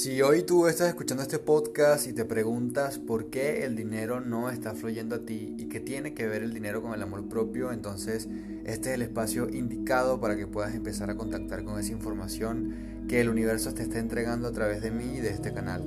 Si 0.00 0.22
hoy 0.22 0.44
tú 0.44 0.66
estás 0.66 0.88
escuchando 0.88 1.22
este 1.22 1.38
podcast 1.38 2.06
y 2.06 2.14
te 2.14 2.24
preguntas 2.24 2.98
por 2.98 3.26
qué 3.26 3.66
el 3.66 3.76
dinero 3.76 4.22
no 4.22 4.48
está 4.48 4.72
fluyendo 4.72 5.16
a 5.16 5.18
ti 5.26 5.54
y 5.58 5.66
qué 5.66 5.78
tiene 5.78 6.14
que 6.14 6.26
ver 6.26 6.42
el 6.42 6.54
dinero 6.54 6.80
con 6.80 6.94
el 6.94 7.02
amor 7.02 7.28
propio, 7.28 7.70
entonces 7.70 8.26
este 8.64 8.88
es 8.88 8.94
el 8.94 9.02
espacio 9.02 9.50
indicado 9.50 10.18
para 10.18 10.38
que 10.38 10.46
puedas 10.46 10.74
empezar 10.74 11.10
a 11.10 11.16
contactar 11.16 11.64
con 11.64 11.78
esa 11.78 11.92
información 11.92 13.04
que 13.10 13.20
el 13.20 13.28
universo 13.28 13.74
te 13.74 13.82
está 13.82 13.98
entregando 13.98 14.48
a 14.48 14.52
través 14.52 14.80
de 14.80 14.90
mí 14.90 15.18
y 15.18 15.20
de 15.20 15.28
este 15.28 15.52
canal. 15.52 15.82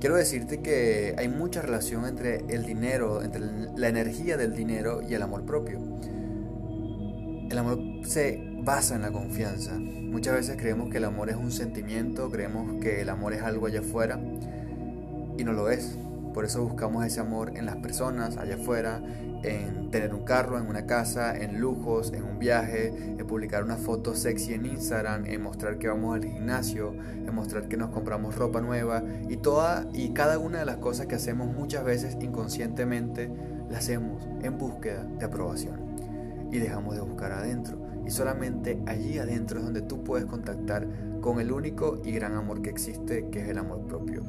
Quiero 0.00 0.16
decirte 0.16 0.60
que 0.60 1.14
hay 1.16 1.28
mucha 1.28 1.62
relación 1.62 2.04
entre 2.04 2.44
el 2.50 2.66
dinero, 2.66 3.22
entre 3.22 3.40
la 3.40 3.88
energía 3.88 4.36
del 4.36 4.54
dinero 4.54 5.00
y 5.00 5.14
el 5.14 5.22
amor 5.22 5.46
propio. 5.46 5.80
El 7.50 7.56
amor 7.56 7.78
se 8.04 8.47
basa 8.64 8.94
en 8.94 9.02
la 9.02 9.10
confianza. 9.10 9.78
Muchas 9.78 10.34
veces 10.34 10.56
creemos 10.56 10.90
que 10.90 10.98
el 10.98 11.04
amor 11.04 11.30
es 11.30 11.36
un 11.36 11.52
sentimiento, 11.52 12.30
creemos 12.30 12.80
que 12.82 13.00
el 13.00 13.08
amor 13.08 13.32
es 13.32 13.42
algo 13.42 13.66
allá 13.66 13.80
afuera 13.80 14.20
y 15.36 15.44
no 15.44 15.52
lo 15.52 15.70
es. 15.70 15.96
Por 16.34 16.44
eso 16.44 16.62
buscamos 16.62 17.04
ese 17.04 17.20
amor 17.20 17.56
en 17.56 17.66
las 17.66 17.76
personas, 17.76 18.36
allá 18.36 18.56
afuera, 18.56 19.00
en 19.42 19.90
tener 19.90 20.14
un 20.14 20.24
carro, 20.24 20.58
en 20.58 20.66
una 20.66 20.86
casa, 20.86 21.36
en 21.36 21.60
lujos, 21.60 22.12
en 22.12 22.24
un 22.24 22.38
viaje, 22.38 22.88
en 22.88 23.26
publicar 23.26 23.64
una 23.64 23.76
foto 23.76 24.14
sexy 24.14 24.54
en 24.54 24.66
Instagram, 24.66 25.26
en 25.26 25.42
mostrar 25.42 25.78
que 25.78 25.88
vamos 25.88 26.16
al 26.16 26.24
gimnasio, 26.24 26.92
en 26.92 27.34
mostrar 27.34 27.68
que 27.68 27.76
nos 27.76 27.90
compramos 27.90 28.34
ropa 28.36 28.60
nueva 28.60 29.02
y 29.28 29.36
toda 29.36 29.88
y 29.92 30.10
cada 30.10 30.38
una 30.38 30.60
de 30.60 30.66
las 30.66 30.76
cosas 30.76 31.06
que 31.06 31.14
hacemos 31.14 31.52
muchas 31.54 31.84
veces 31.84 32.16
inconscientemente 32.20 33.30
las 33.70 33.80
hacemos 33.80 34.26
en 34.42 34.58
búsqueda 34.58 35.04
de 35.04 35.24
aprobación 35.24 36.48
y 36.50 36.58
dejamos 36.58 36.94
de 36.94 37.00
buscar 37.00 37.32
adentro. 37.32 37.87
Y 38.08 38.10
solamente 38.10 38.80
allí 38.86 39.18
adentro 39.18 39.58
es 39.58 39.66
donde 39.66 39.82
tú 39.82 40.02
puedes 40.02 40.24
contactar 40.24 40.88
con 41.20 41.40
el 41.40 41.52
único 41.52 42.00
y 42.02 42.12
gran 42.12 42.36
amor 42.36 42.62
que 42.62 42.70
existe, 42.70 43.28
que 43.28 43.42
es 43.42 43.48
el 43.50 43.58
amor 43.58 43.82
propio. 43.86 44.22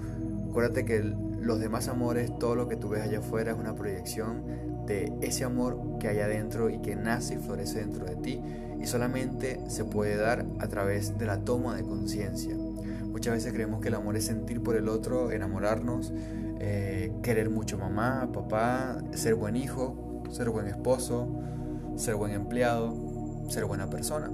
Acuérdate 0.49 0.83
que 0.83 1.01
los 1.01 1.61
demás 1.61 1.87
amores, 1.87 2.37
todo 2.39 2.55
lo 2.55 2.67
que 2.67 2.75
tú 2.75 2.89
ves 2.89 3.03
allá 3.03 3.19
afuera 3.19 3.53
es 3.53 3.57
una 3.57 3.75
proyección 3.75 4.43
de 4.85 5.13
ese 5.21 5.45
amor 5.45 5.97
que 5.97 6.09
hay 6.09 6.19
adentro 6.19 6.69
y 6.69 6.79
que 6.79 6.97
nace 6.97 7.35
y 7.35 7.37
florece 7.37 7.79
dentro 7.79 8.05
de 8.05 8.17
ti 8.17 8.41
y 8.81 8.85
solamente 8.85 9.61
se 9.69 9.85
puede 9.85 10.17
dar 10.17 10.45
a 10.59 10.67
través 10.67 11.17
de 11.17 11.25
la 11.25 11.45
toma 11.45 11.77
de 11.77 11.83
conciencia. 11.83 12.57
Muchas 12.57 13.35
veces 13.35 13.53
creemos 13.53 13.79
que 13.79 13.87
el 13.87 13.95
amor 13.95 14.17
es 14.17 14.25
sentir 14.25 14.61
por 14.61 14.75
el 14.75 14.89
otro, 14.89 15.31
enamorarnos, 15.31 16.11
eh, 16.59 17.13
querer 17.23 17.49
mucho 17.49 17.77
mamá, 17.77 18.29
papá, 18.33 19.01
ser 19.13 19.35
buen 19.35 19.55
hijo, 19.55 20.21
ser 20.31 20.49
buen 20.49 20.67
esposo, 20.67 21.29
ser 21.95 22.15
buen 22.15 22.33
empleado, 22.33 23.08
ser 23.49 23.65
buena 23.65 23.89
persona. 23.89 24.29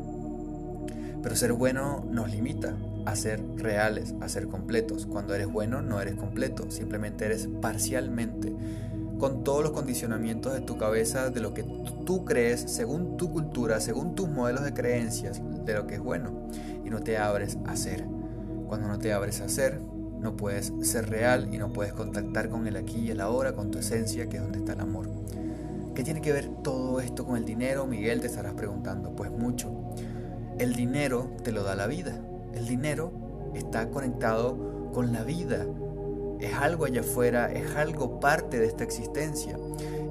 Pero 1.22 1.36
ser 1.36 1.54
bueno 1.54 2.06
nos 2.10 2.30
limita 2.30 2.76
a 3.06 3.16
ser 3.16 3.42
reales, 3.58 4.14
a 4.22 4.30
ser 4.30 4.48
completos. 4.48 5.06
Cuando 5.06 5.34
eres 5.34 5.48
bueno 5.48 5.82
no 5.82 6.00
eres 6.00 6.16
completo, 6.16 6.70
simplemente 6.70 7.26
eres 7.26 7.48
parcialmente, 7.62 8.54
con 9.20 9.44
todos 9.44 9.64
los 9.64 9.72
condicionamientos 9.72 10.54
de 10.54 10.62
tu 10.62 10.78
cabeza, 10.78 11.30
de 11.30 11.40
lo 11.40 11.54
que 11.54 11.66
tú 12.06 12.26
crees, 12.26 12.62
según 12.62 13.18
tu 13.18 13.32
cultura, 13.32 13.80
según 13.80 14.16
tus 14.16 14.30
modelos 14.30 14.64
de 14.64 14.74
creencias, 14.74 15.42
de 15.66 15.74
lo 15.74 15.88
que 15.88 15.96
es 15.96 16.02
bueno. 16.02 16.48
Y 16.84 16.90
no 16.90 17.00
te 17.02 17.18
abres 17.18 17.58
a 17.66 17.76
ser. 17.76 18.06
Cuando 18.68 18.88
no 18.88 19.00
te 19.00 19.14
abres 19.14 19.42
a 19.42 19.50
ser, 19.50 19.80
no 20.20 20.36
puedes 20.36 20.74
ser 20.82 21.10
real 21.10 21.50
y 21.54 21.58
no 21.58 21.72
puedes 21.72 21.94
contactar 21.94 22.50
con 22.50 22.68
el 22.68 22.76
aquí 22.76 23.00
y 23.00 23.12
el 23.12 23.22
ahora, 23.22 23.54
con 23.54 23.72
tu 23.72 23.80
esencia, 23.80 24.28
que 24.28 24.38
es 24.38 24.44
donde 24.44 24.60
está 24.60 24.74
el 24.74 24.82
amor. 24.82 25.10
¿Qué 25.96 26.04
tiene 26.04 26.20
que 26.20 26.34
ver 26.34 26.50
todo 26.62 27.00
esto 27.00 27.26
con 27.26 27.38
el 27.38 27.46
dinero? 27.46 27.88
Miguel, 27.88 28.20
te 28.20 28.28
estarás 28.28 28.54
preguntando. 28.54 29.16
Pues 29.16 29.32
mucho. 29.32 29.72
El 30.60 30.76
dinero 30.76 31.32
te 31.42 31.54
lo 31.54 31.64
da 31.64 31.74
la 31.74 31.88
vida. 31.88 32.20
El 32.54 32.68
dinero 32.68 33.14
está 33.56 33.90
conectado 33.90 34.92
con 34.92 35.14
la 35.14 35.24
vida. 35.24 35.66
Es 36.40 36.54
algo 36.54 36.86
allá 36.86 37.02
afuera, 37.02 37.52
es 37.52 37.76
algo 37.76 38.20
parte 38.20 38.60
de 38.60 38.68
esta 38.68 38.84
existencia. 38.84 39.58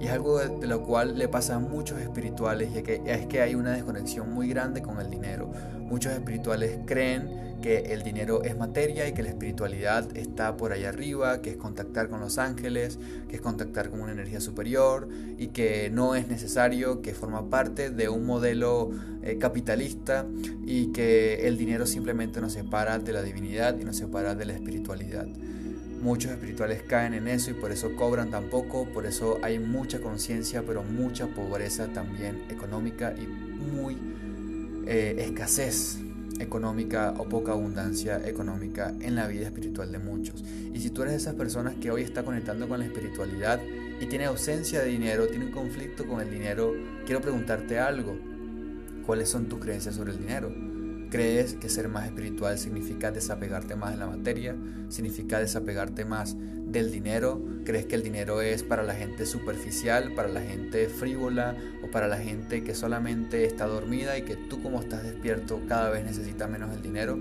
Y 0.01 0.07
es 0.07 0.13
algo 0.13 0.39
de, 0.39 0.67
lo 0.67 0.83
cual 0.83 1.19
le 1.19 1.29
pasa 1.29 1.57
a 1.57 1.59
muchos 1.59 2.01
espirituales 2.01 2.71
y 2.75 2.79
es 3.09 3.27
que 3.27 3.41
hay 3.41 3.55
una 3.55 3.73
desconexión 3.73 4.33
muy 4.33 4.49
grande 4.49 4.83
con 4.83 5.01
el 5.01 5.11
dinero. 5.11 5.51
Muchos 5.81 6.13
espirituales 6.13 6.79
creen 6.87 7.45
que 7.65 7.95
el 7.95 8.03
dinero 8.03 8.43
es 8.43 8.59
materia 8.59 9.09
y 9.09 9.15
que 9.15 9.23
la 9.23 9.31
espiritualidad 9.31 10.15
está 10.19 10.55
por 10.55 10.73
allá 10.73 10.91
arriba, 10.91 11.41
que 11.41 11.49
es 11.49 11.57
contactar 11.57 12.11
con 12.11 12.21
los 12.21 12.37
ángeles, 12.37 12.99
que 13.27 13.37
es 13.37 13.41
contactar 13.41 13.89
con 13.89 14.03
una 14.03 14.13
energía 14.13 14.41
superior 14.41 15.09
y 15.39 15.47
que 15.47 15.89
no 15.91 16.15
es 16.15 16.29
necesario, 16.29 17.01
que 17.01 17.15
forma 17.15 17.49
parte 17.49 17.89
de 17.89 18.11
un 18.11 18.27
modelo 18.27 18.91
eh, 19.23 19.39
capitalista 19.39 20.27
y 20.67 20.93
que 20.93 21.47
el 21.49 21.57
dinero 21.57 21.87
simplemente 21.87 22.39
nos 22.43 22.53
separa 22.53 22.99
de 22.99 23.15
la 23.15 23.23
divinidad 23.23 23.79
y 23.81 23.85
nos 23.85 23.97
separa 23.97 24.35
de 24.35 24.45
la 24.45 24.53
espiritualidad. 24.53 25.27
Muchos 26.05 26.33
espirituales 26.33 26.83
caen 26.83 27.15
en 27.15 27.27
eso 27.29 27.51
y 27.51 27.55
por 27.55 27.73
eso 27.73 27.97
cobran 27.97 28.31
tan 28.31 28.51
poco, 28.51 28.85
por 28.85 29.07
eso 29.07 29.39
hay 29.43 29.59
mucha 29.59 30.03
conciencia, 30.03 30.63
pero 30.67 30.83
mucha 30.83 31.29
pobreza 31.29 31.89
también 31.95 32.43
económica 32.51 33.15
y 33.17 33.27
muy 33.27 33.97
eh, 34.87 35.17
escasez 35.21 35.97
económica 36.41 37.15
o 37.17 37.27
poca 37.27 37.53
abundancia 37.53 38.21
económica 38.29 38.93
en 39.01 39.15
la 39.15 39.27
vida 39.29 39.47
espiritual 39.47 39.91
de 39.93 39.99
muchos. 39.99 40.45
Y 40.75 40.79
si 40.81 40.91
tú 40.91 41.01
eres 41.01 41.13
de 41.13 41.21
esas 41.21 41.37
personas 41.37 41.75
que 41.77 41.91
hoy 41.91 42.03
está 42.03 42.23
conectando 42.23 42.69
con 42.69 42.81
la 42.81 42.85
espiritualidad 42.85 43.59
y 43.99 44.05
tiene 44.05 44.27
ausencia 44.27 44.83
de 44.83 44.89
dinero, 44.89 45.27
tiene 45.29 45.47
un 45.47 45.53
conflicto 45.53 46.07
con 46.07 46.21
el 46.21 46.31
dinero, 46.31 46.75
quiero 47.07 47.23
preguntarte 47.23 47.79
algo. 47.79 48.15
¿Cuáles 49.07 49.31
son 49.31 49.47
tus 49.47 49.59
creencias 49.59 49.95
sobre 49.95 50.13
el 50.13 50.19
dinero? 50.19 50.74
¿Crees 51.11 51.55
que 51.55 51.69
ser 51.69 51.89
más 51.89 52.07
espiritual 52.07 52.59
significa 52.59 53.11
desapegarte 53.11 53.77
más 53.77 53.93
de 53.93 53.99
la 53.99 54.07
materia? 54.07 54.57
¿Significa 54.89 55.39
desapegarte 55.39 56.05
más 56.05 56.37
del 56.39 56.91
dinero? 56.91 57.41
¿Crees 57.65 57.87
que 57.87 57.95
el 57.95 58.03
dinero 58.03 58.43
es 58.43 58.63
para 58.63 58.83
la 58.83 58.95
gente 58.95 59.27
superficial, 59.27 60.13
para 60.15 60.29
la 60.29 60.41
gente 60.41 60.89
frívola 60.89 61.57
o 61.83 61.91
para 61.91 62.09
la 62.09 62.19
gente 62.19 62.65
que 62.65 62.75
solamente 62.75 63.45
está 63.45 63.67
dormida 63.67 64.19
y 64.19 64.23
que 64.23 64.37
tú 64.37 64.63
como 64.63 64.81
estás 64.81 65.03
despierto 65.05 65.61
cada 65.69 65.91
vez 65.91 66.05
necesitas 66.05 66.51
menos 66.51 66.75
el 66.75 66.83
dinero? 66.83 67.17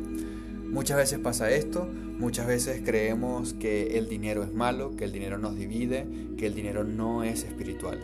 Muchas 0.74 0.98
veces 0.98 1.20
pasa 1.20 1.52
esto, 1.52 1.86
muchas 1.86 2.48
veces 2.48 2.82
creemos 2.84 3.54
que 3.54 4.00
el 4.00 4.10
dinero 4.10 4.44
es 4.44 4.52
malo, 4.52 4.96
que 4.96 5.04
el 5.04 5.12
dinero 5.12 5.38
nos 5.38 5.56
divide, 5.56 6.08
que 6.36 6.48
el 6.48 6.56
dinero 6.56 6.84
no 6.84 7.24
es 7.24 7.44
espiritual. 7.44 8.00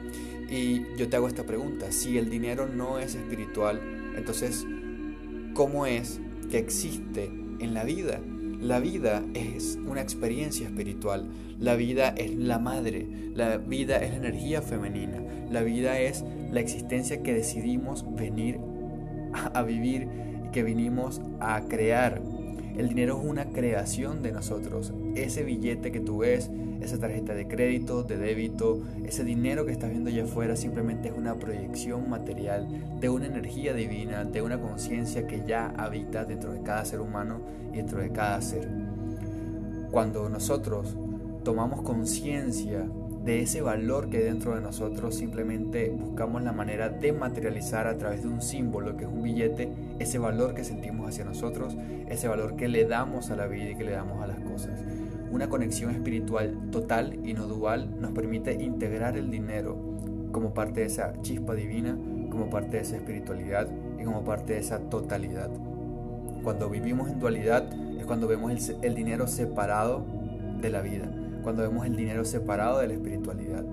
Y 0.52 0.84
yo 0.96 1.10
te 1.10 1.16
hago 1.16 1.28
esta 1.28 1.46
pregunta, 1.46 1.92
si 1.92 2.20
el 2.20 2.30
dinero 2.30 2.68
no 2.68 3.00
es 3.00 3.16
espiritual, 3.16 3.82
entonces 4.16 4.68
cómo 5.54 5.86
es 5.86 6.20
que 6.50 6.58
existe 6.58 7.26
en 7.60 7.74
la 7.74 7.84
vida. 7.84 8.20
La 8.60 8.80
vida 8.80 9.24
es 9.34 9.80
una 9.86 10.02
experiencia 10.02 10.68
espiritual, 10.68 11.30
la 11.60 11.76
vida 11.76 12.10
es 12.10 12.36
la 12.36 12.60
madre, 12.60 13.08
la 13.34 13.58
vida 13.58 13.98
es 13.98 14.12
la 14.12 14.18
energía 14.18 14.62
femenina, 14.62 15.24
la 15.50 15.62
vida 15.62 15.98
es 15.98 16.26
la 16.52 16.60
existencia 16.60 17.24
que 17.24 17.34
decidimos 17.34 18.06
venir 18.16 18.60
a, 19.54 19.64
vivir 19.64 20.10
y 20.46 20.52
que 20.52 20.64
vinimos 20.64 21.22
a 21.40 21.62
crear. 21.70 22.22
El 22.80 22.88
dinero 22.88 23.20
es 23.20 23.28
una 23.28 23.44
creación 23.50 24.24
de 24.24 24.32
nosotros. 24.32 24.94
Ese 25.14 25.44
billete 25.44 25.92
que 25.92 26.00
tú 26.00 26.20
ves, 26.20 26.50
esa 26.80 26.98
tarjeta 26.98 27.34
de 27.36 27.46
crédito, 27.46 28.04
de 28.04 28.16
débito, 28.16 28.80
ese 29.04 29.26
dinero 29.26 29.66
que 29.66 29.74
estás 29.74 29.90
viendo 29.90 30.10
allá 30.10 30.24
afuera 30.24 30.56
simplemente 30.56 31.10
es 31.10 31.14
una 31.14 31.36
proyección 31.36 32.10
material 32.10 32.70
de 33.02 33.10
una 33.10 33.26
energía 33.26 33.74
divina, 33.74 34.24
de 34.24 34.42
una 34.42 34.62
conciencia 34.62 35.28
que 35.28 35.44
ya 35.46 35.74
habita 35.76 36.24
dentro 36.24 36.54
de 36.54 36.62
cada 36.62 36.86
ser 36.86 37.02
humano 37.02 37.42
y 37.74 37.76
dentro 37.76 38.00
de 38.00 38.12
cada 38.12 38.42
ser. 38.42 38.70
Cuando 39.92 40.30
nosotros 40.30 40.96
tomamos 41.44 41.82
conciencia 41.82 42.86
de 43.24 43.41
ese 43.41 43.62
valor 43.62 44.09
que 44.09 44.19
dentro 44.19 44.56
de 44.56 44.62
nosotros, 44.62 45.16
simplemente 45.16 45.89
buscamos 45.89 46.42
la 46.42 46.51
manera 46.51 46.89
de 46.89 47.12
materializar 47.12 47.88
a 47.88 47.98
través 47.98 48.24
de 48.24 48.30
un 48.30 48.42
símbolo 48.42 48.95
que 48.95 49.04
es 49.04 49.10
un 49.12 49.21
billete, 49.21 49.69
ese 50.00 50.18
valor 50.19 50.54
que 50.54 50.63
sentimos 50.63 51.10
hacia 51.10 51.25
nosotros, 51.25 51.75
ese 52.07 52.27
valor 52.27 52.56
que 52.56 52.68
le 52.68 52.86
damos 52.86 53.30
a 53.30 53.36
la 53.36 53.48
vida 53.48 53.71
y 53.71 53.75
que 53.75 53.83
le 53.83 53.92
damos 53.92 54.24
a 54.24 54.27
las 54.27 54.39
cosas. 54.39 54.83
Una 55.31 55.50
conexión 55.50 55.92
espiritual 55.92 56.57
total 56.71 57.19
y 57.24 57.33
no 57.33 57.45
dual 57.45 58.00
nos 58.00 58.12
permite 58.12 58.54
integrar 58.54 59.18
el 59.18 59.30
dinero 59.30 59.77
como 60.31 60.54
parte 60.54 60.81
de 60.81 60.88
esa 60.88 61.13
chispa 61.22 61.54
divina, 61.54 61.98
como 62.30 62.50
parte 62.50 62.77
de 62.77 62.83
esa 62.83 62.95
espiritualidad 62.95 63.68
y 64.00 64.04
como 64.04 64.24
parte 64.24 64.54
de 64.54 64.60
esa 64.60 64.80
totalidad. 64.89 65.50
Cuando 66.44 66.69
vivimos 66.69 67.10
en 67.10 67.19
dualidad 67.19 67.69
es 67.98 68.06
cuando 68.06 68.27
vemos 68.27 68.72
el, 68.81 68.95
dinero 68.95 69.27
separado 69.27 70.06
de 70.62 70.69
la 70.69 70.81
vida, 70.81 71.06
cuando 71.41 71.63
vemos 71.63 71.86
el 71.86 71.95
dinero 71.95 72.25
separado 72.25 72.80
de 72.80 72.88
la 72.88 72.94
espiritualidad. 72.94 73.63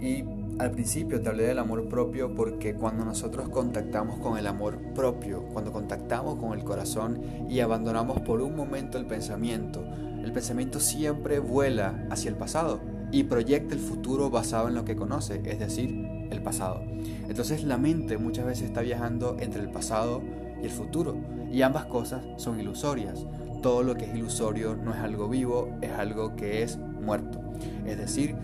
Y 0.00 0.24
al 0.58 0.70
principio 0.72 1.20
te 1.20 1.28
hablé 1.28 1.44
del 1.44 1.58
amor 1.58 1.88
propio 1.88 2.34
porque 2.34 2.74
cuando 2.74 3.04
nosotros 3.04 3.48
contactamos 3.48 4.18
con 4.18 4.36
el 4.36 4.46
amor 4.46 4.78
propio, 4.94 5.42
cuando 5.52 5.72
contactamos 5.72 6.36
con 6.36 6.52
el 6.52 6.64
corazón 6.64 7.20
y 7.48 7.60
abandonamos 7.60 8.20
por 8.20 8.42
un 8.42 8.54
momento 8.54 8.98
el 8.98 9.06
pensamiento, 9.06 9.82
el 10.22 10.32
pensamiento 10.32 10.78
siempre 10.80 11.38
vuela 11.38 12.06
hacia 12.10 12.28
el 12.28 12.36
pasado 12.36 12.80
y 13.10 13.24
proyecta 13.24 13.74
el 13.74 13.80
futuro 13.80 14.30
basado 14.30 14.68
en 14.68 14.74
lo 14.74 14.84
que 14.84 14.96
conoce, 14.96 15.40
es 15.44 15.58
decir, 15.58 16.06
el 16.30 16.42
pasado. 16.42 16.82
Entonces 17.28 17.64
la 17.64 17.78
mente 17.78 18.18
muchas 18.18 18.46
veces 18.46 18.66
está 18.66 18.82
viajando 18.82 19.36
entre 19.40 19.62
el 19.62 19.70
pasado 19.70 20.22
y 20.60 20.66
el 20.66 20.70
futuro 20.70 21.16
y 21.50 21.62
ambas 21.62 21.86
cosas 21.86 22.22
son 22.36 22.60
ilusorias. 22.60 23.26
Todo 23.60 23.82
lo 23.82 23.94
que 23.94 24.06
es 24.06 24.14
ilusorio 24.14 24.76
no 24.76 24.94
es 24.94 25.00
algo 25.00 25.28
vivo, 25.28 25.76
es 25.80 25.90
algo 25.92 26.36
que 26.36 26.62
es 26.62 26.78
muerto. 26.78 27.40
Es 27.86 27.98
decir, 27.98 28.36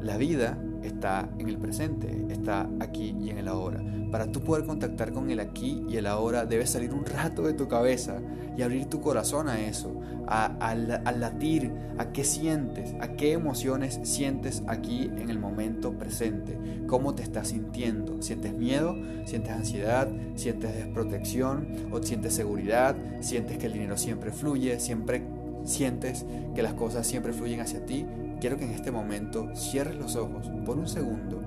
la 0.00 0.16
vida 0.16 0.58
está 0.86 1.28
en 1.38 1.48
el 1.48 1.58
presente, 1.58 2.26
está 2.30 2.68
aquí 2.80 3.14
y 3.20 3.30
en 3.30 3.38
el 3.38 3.48
ahora. 3.48 3.82
Para 4.10 4.30
tú 4.30 4.40
poder 4.40 4.64
contactar 4.64 5.12
con 5.12 5.30
el 5.30 5.40
aquí 5.40 5.84
y 5.88 5.96
el 5.96 6.06
ahora, 6.06 6.46
debes 6.46 6.70
salir 6.70 6.94
un 6.94 7.04
rato 7.04 7.42
de 7.42 7.54
tu 7.54 7.68
cabeza 7.68 8.20
y 8.56 8.62
abrir 8.62 8.86
tu 8.86 9.00
corazón 9.00 9.48
a 9.48 9.60
eso, 9.60 10.00
al 10.26 11.20
latir, 11.20 11.72
a 11.98 12.12
qué 12.12 12.24
sientes, 12.24 12.94
a 13.00 13.08
qué 13.08 13.32
emociones 13.32 14.00
sientes 14.04 14.62
aquí 14.66 15.10
en 15.16 15.28
el 15.28 15.38
momento 15.38 15.92
presente, 15.92 16.56
cómo 16.86 17.14
te 17.14 17.22
estás 17.22 17.48
sintiendo. 17.48 18.22
¿Sientes 18.22 18.54
miedo? 18.54 18.96
¿Sientes 19.24 19.52
ansiedad? 19.52 20.08
¿Sientes 20.36 20.74
desprotección? 20.74 21.68
¿O 21.90 22.02
sientes 22.02 22.32
seguridad? 22.34 22.96
¿Sientes 23.20 23.58
que 23.58 23.66
el 23.66 23.72
dinero 23.74 23.96
siempre 23.96 24.30
fluye? 24.32 24.80
¿Siempre 24.80 25.22
sientes 25.64 26.24
que 26.54 26.62
las 26.62 26.74
cosas 26.74 27.06
siempre 27.06 27.32
fluyen 27.32 27.60
hacia 27.60 27.84
ti? 27.84 28.06
Quiero 28.40 28.56
que 28.58 28.64
en 28.64 28.72
este 28.72 28.90
momento 28.90 29.48
cierres 29.54 29.96
los 29.96 30.16
ojos 30.16 30.50
por 30.64 30.78
un 30.78 30.88
segundo 30.88 31.42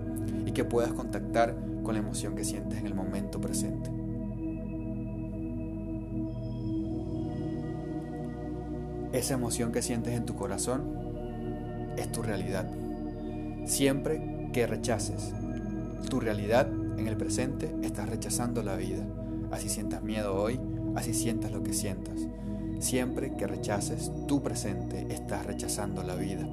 y 0.45 0.51
que 0.51 0.65
puedas 0.65 0.91
contactar 0.93 1.55
con 1.83 1.93
la 1.93 1.99
emoción 1.99 2.35
que 2.35 2.43
sientes 2.43 2.79
en 2.79 2.87
el 2.87 2.95
momento 2.95 3.39
presente. 3.39 3.89
Esa 9.13 9.33
emoción 9.33 9.71
que 9.71 9.81
sientes 9.81 10.13
en 10.13 10.25
tu 10.25 10.35
corazón 10.35 10.83
es 11.97 12.11
tu 12.11 12.21
realidad. 12.21 12.69
Siempre 13.65 14.49
que 14.53 14.67
rechaces 14.67 15.33
tu 16.09 16.19
realidad 16.19 16.67
en 16.97 17.07
el 17.07 17.17
presente, 17.17 17.75
estás 17.81 18.09
rechazando 18.09 18.63
la 18.63 18.75
vida. 18.75 19.05
Así 19.51 19.69
sientas 19.69 20.03
miedo 20.03 20.35
hoy, 20.35 20.59
así 20.95 21.13
sientas 21.13 21.51
lo 21.51 21.63
que 21.63 21.73
sientas. 21.73 22.27
Siempre 22.79 23.35
que 23.35 23.47
rechaces 23.47 24.11
tu 24.27 24.41
presente, 24.41 25.07
estás 25.09 25.45
rechazando 25.45 26.03
la 26.03 26.15
vida. 26.15 26.47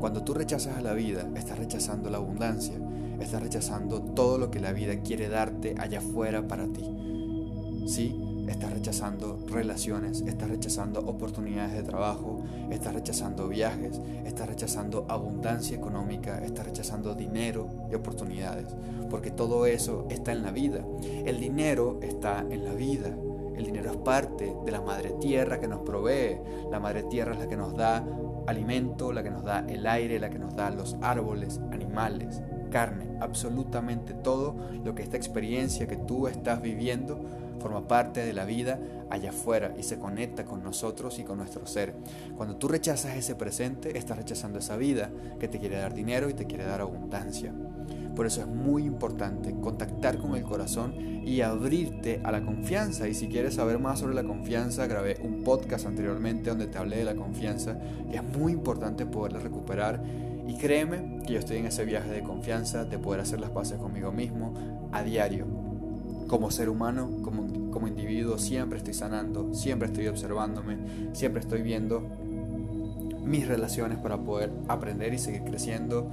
Cuando 0.00 0.22
tú 0.22 0.34
rechazas 0.34 0.76
a 0.76 0.82
la 0.82 0.92
vida, 0.92 1.28
estás 1.36 1.58
rechazando 1.58 2.10
la 2.10 2.18
abundancia, 2.18 2.74
estás 3.20 3.42
rechazando 3.42 4.00
todo 4.02 4.38
lo 4.38 4.50
que 4.50 4.60
la 4.60 4.72
vida 4.72 5.00
quiere 5.00 5.28
darte 5.28 5.74
allá 5.78 5.98
afuera 5.98 6.46
para 6.46 6.66
ti. 6.66 6.84
¿Sí? 7.86 8.20
Estás 8.48 8.72
rechazando 8.72 9.38
relaciones, 9.48 10.20
estás 10.20 10.48
rechazando 10.48 11.00
oportunidades 11.00 11.72
de 11.72 11.82
trabajo, 11.82 12.44
estás 12.70 12.94
rechazando 12.94 13.48
viajes, 13.48 14.00
estás 14.24 14.48
rechazando 14.48 15.04
abundancia 15.08 15.76
económica, 15.76 16.38
estás 16.44 16.66
rechazando 16.66 17.14
dinero 17.14 17.68
y 17.90 17.94
oportunidades, 17.94 18.66
porque 19.10 19.30
todo 19.30 19.66
eso 19.66 20.06
está 20.10 20.30
en 20.30 20.42
la 20.42 20.52
vida. 20.52 20.84
El 21.24 21.40
dinero 21.40 21.98
está 22.02 22.46
en 22.48 22.64
la 22.64 22.74
vida. 22.74 23.16
El 23.56 23.64
dinero 23.64 23.90
es 23.90 23.96
parte 23.96 24.54
de 24.64 24.70
la 24.70 24.82
madre 24.82 25.14
tierra 25.18 25.58
que 25.58 25.66
nos 25.66 25.80
provee. 25.80 26.38
La 26.70 26.78
madre 26.78 27.04
tierra 27.04 27.32
es 27.32 27.40
la 27.40 27.48
que 27.48 27.56
nos 27.56 27.74
da 27.74 28.06
alimento, 28.46 29.12
la 29.12 29.22
que 29.22 29.30
nos 29.30 29.44
da 29.44 29.64
el 29.68 29.86
aire, 29.86 30.18
la 30.18 30.30
que 30.30 30.38
nos 30.38 30.54
da 30.56 30.70
los 30.70 30.96
árboles, 31.00 31.60
animales, 31.72 32.42
carne, 32.70 33.16
absolutamente 33.20 34.14
todo 34.14 34.56
lo 34.84 34.94
que 34.94 35.02
esta 35.02 35.16
experiencia 35.16 35.86
que 35.86 35.96
tú 35.96 36.28
estás 36.28 36.60
viviendo 36.62 37.24
forma 37.60 37.88
parte 37.88 38.24
de 38.24 38.32
la 38.32 38.44
vida 38.44 38.78
allá 39.10 39.30
afuera 39.30 39.74
y 39.78 39.82
se 39.82 39.98
conecta 39.98 40.44
con 40.44 40.62
nosotros 40.62 41.18
y 41.18 41.24
con 41.24 41.38
nuestro 41.38 41.66
ser. 41.66 41.94
Cuando 42.36 42.56
tú 42.56 42.68
rechazas 42.68 43.16
ese 43.16 43.34
presente, 43.34 43.96
estás 43.96 44.16
rechazando 44.16 44.58
esa 44.58 44.76
vida 44.76 45.10
que 45.40 45.48
te 45.48 45.58
quiere 45.58 45.76
dar 45.76 45.94
dinero 45.94 46.28
y 46.28 46.34
te 46.34 46.46
quiere 46.46 46.64
dar 46.64 46.80
abundancia. 46.80 47.52
Por 48.16 48.26
eso 48.26 48.40
es 48.40 48.48
muy 48.48 48.84
importante 48.84 49.54
contactar 49.60 50.18
con 50.18 50.34
el 50.34 50.42
corazón 50.42 50.94
y 51.24 51.42
abrirte 51.42 52.20
a 52.24 52.32
la 52.32 52.44
confianza. 52.44 53.06
Y 53.08 53.14
si 53.14 53.28
quieres 53.28 53.54
saber 53.54 53.78
más 53.78 54.00
sobre 54.00 54.14
la 54.14 54.24
confianza, 54.24 54.86
grabé 54.86 55.18
un 55.22 55.44
podcast 55.44 55.86
anteriormente 55.86 56.50
donde 56.50 56.66
te 56.66 56.78
hablé 56.78 56.96
de 56.96 57.04
la 57.04 57.14
confianza 57.14 57.78
y 58.10 58.16
es 58.16 58.24
muy 58.24 58.52
importante 58.52 59.06
poderla 59.06 59.38
recuperar. 59.38 60.02
Y 60.48 60.56
créeme 60.56 61.22
que 61.26 61.34
yo 61.34 61.38
estoy 61.38 61.58
en 61.58 61.66
ese 61.66 61.84
viaje 61.84 62.10
de 62.10 62.22
confianza, 62.22 62.84
de 62.84 62.98
poder 62.98 63.20
hacer 63.20 63.38
las 63.38 63.50
paces 63.50 63.78
conmigo 63.78 64.10
mismo 64.10 64.54
a 64.92 65.02
diario 65.02 65.46
como 66.26 66.50
ser 66.50 66.68
humano, 66.68 67.10
como, 67.22 67.70
como 67.70 67.86
individuo, 67.86 68.38
siempre 68.38 68.78
estoy 68.78 68.94
sanando, 68.94 69.54
siempre 69.54 69.88
estoy 69.88 70.08
observándome, 70.08 70.78
siempre 71.12 71.40
estoy 71.40 71.62
viendo 71.62 72.02
mis 73.24 73.46
relaciones 73.46 73.98
para 73.98 74.18
poder 74.18 74.50
aprender 74.68 75.12
y 75.14 75.18
seguir 75.18 75.42
creciendo. 75.42 76.08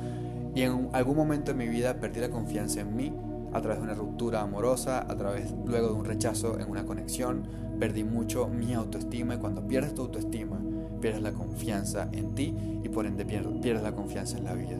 Y 0.55 0.61
en 0.61 0.89
algún 0.93 1.15
momento 1.15 1.51
de 1.51 1.57
mi 1.57 1.67
vida 1.67 1.95
perdí 1.95 2.19
la 2.19 2.29
confianza 2.29 2.81
en 2.81 2.95
mí 2.95 3.13
a 3.53 3.61
través 3.61 3.79
de 3.79 3.83
una 3.83 3.93
ruptura 3.93 4.41
amorosa, 4.41 4.99
a 4.99 5.15
través 5.15 5.53
luego 5.65 5.87
de 5.87 5.93
un 5.93 6.05
rechazo 6.05 6.59
en 6.59 6.69
una 6.69 6.85
conexión. 6.85 7.43
Perdí 7.79 8.03
mucho 8.03 8.47
mi 8.47 8.73
autoestima 8.73 9.35
y 9.35 9.37
cuando 9.37 9.67
pierdes 9.67 9.93
tu 9.93 10.03
autoestima, 10.03 10.59
pierdes 11.01 11.21
la 11.21 11.31
confianza 11.33 12.07
en 12.11 12.35
ti 12.35 12.53
y 12.83 12.89
por 12.89 13.05
ende 13.05 13.25
pierdes 13.25 13.83
la 13.83 13.93
confianza 13.93 14.37
en 14.37 14.45
la 14.45 14.53
vida. 14.53 14.77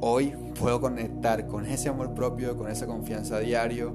Hoy 0.00 0.34
puedo 0.58 0.80
conectar 0.80 1.46
con 1.46 1.66
ese 1.66 1.88
amor 1.88 2.14
propio, 2.14 2.56
con 2.56 2.68
esa 2.68 2.86
confianza 2.86 3.38
diario 3.38 3.94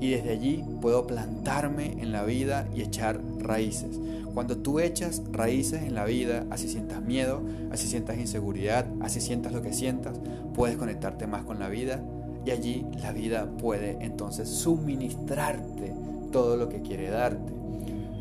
y 0.00 0.10
desde 0.10 0.30
allí 0.30 0.64
puedo 0.80 1.06
plantarme 1.06 1.96
en 2.00 2.12
la 2.12 2.24
vida 2.24 2.68
y 2.74 2.82
echar 2.82 3.20
raíces. 3.38 3.98
Cuando 4.34 4.58
tú 4.58 4.78
echas 4.78 5.22
raíces 5.32 5.82
en 5.82 5.94
la 5.94 6.04
vida, 6.04 6.46
así 6.50 6.68
sientas 6.68 7.02
miedo, 7.02 7.42
así 7.72 7.88
sientas 7.88 8.18
inseguridad, 8.18 8.86
así 9.00 9.20
sientas 9.20 9.52
lo 9.52 9.62
que 9.62 9.72
sientas, 9.72 10.20
puedes 10.54 10.76
conectarte 10.76 11.26
más 11.26 11.44
con 11.44 11.58
la 11.58 11.68
vida 11.68 12.00
y 12.44 12.50
allí 12.50 12.86
la 13.02 13.12
vida 13.12 13.50
puede 13.58 13.98
entonces 14.00 14.48
suministrarte 14.48 15.92
todo 16.30 16.56
lo 16.56 16.68
que 16.68 16.82
quiere 16.82 17.10
darte. 17.10 17.52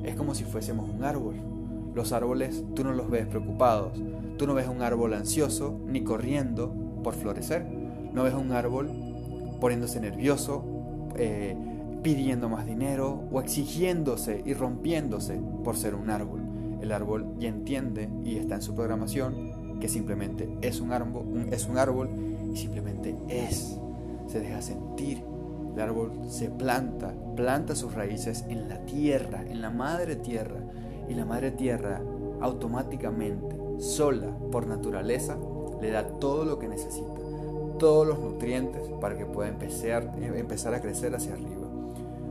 Es 0.03 0.15
como 0.15 0.33
si 0.33 0.43
fuésemos 0.43 0.89
un 0.89 1.03
árbol. 1.03 1.35
Los 1.93 2.11
árboles 2.13 2.63
tú 2.75 2.83
no 2.83 2.93
los 2.93 3.09
ves 3.09 3.27
preocupados, 3.27 3.93
tú 4.37 4.47
no 4.47 4.53
ves 4.53 4.67
un 4.67 4.81
árbol 4.81 5.13
ansioso 5.13 5.79
ni 5.85 6.03
corriendo 6.03 6.73
por 7.03 7.13
florecer, 7.13 7.65
no 8.13 8.23
ves 8.23 8.33
un 8.33 8.51
árbol 8.51 8.89
poniéndose 9.59 9.99
nervioso 9.99 10.76
eh, 11.17 11.55
pidiendo 12.03 12.49
más 12.49 12.65
dinero 12.65 13.23
o 13.31 13.41
exigiéndose 13.41 14.41
y 14.45 14.53
rompiéndose 14.53 15.41
por 15.63 15.75
ser 15.75 15.95
un 15.95 16.09
árbol. 16.09 16.41
El 16.81 16.91
árbol 16.91 17.33
ya 17.37 17.49
entiende 17.49 18.09
y 18.23 18.37
está 18.37 18.55
en 18.55 18.61
su 18.61 18.75
programación 18.75 19.79
que 19.79 19.89
simplemente 19.89 20.49
es 20.61 20.79
un 20.79 20.91
árbol, 20.91 21.47
es 21.51 21.67
un 21.67 21.77
árbol 21.77 22.09
y 22.53 22.57
simplemente 22.57 23.15
es. 23.27 23.77
Se 24.27 24.39
deja 24.39 24.61
sentir. 24.61 25.23
El 25.75 25.81
árbol 25.81 26.11
se 26.27 26.49
planta, 26.49 27.13
planta 27.35 27.75
sus 27.75 27.93
raíces 27.93 28.45
en 28.49 28.67
la 28.67 28.85
tierra, 28.85 29.43
en 29.47 29.61
la 29.61 29.69
madre 29.69 30.15
tierra. 30.15 30.61
Y 31.07 31.13
la 31.13 31.25
madre 31.25 31.51
tierra 31.51 32.01
automáticamente, 32.41 33.55
sola, 33.79 34.35
por 34.51 34.67
naturaleza, 34.67 35.37
le 35.81 35.91
da 35.91 36.07
todo 36.07 36.45
lo 36.45 36.59
que 36.59 36.67
necesita 36.67 37.17
todos 37.77 38.07
los 38.07 38.19
nutrientes 38.19 38.89
para 38.99 39.17
que 39.17 39.25
pueda 39.25 39.49
empezar, 39.49 40.11
empezar 40.19 40.73
a 40.73 40.81
crecer 40.81 41.15
hacia 41.15 41.33
arriba. 41.33 41.67